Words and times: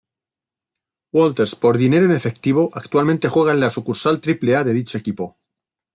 Walters 1.13 1.55
por 1.55 1.77
dinero 1.77 2.05
en 2.05 2.11
efectivo, 2.11 2.71
actualmente 2.73 3.29
juega 3.29 3.51
en 3.51 3.59
la 3.59 3.69
sucursal 3.69 4.19
Triple-A 4.19 4.63
de 4.63 4.73
dicho 4.73 4.97
equipo. 4.97 5.37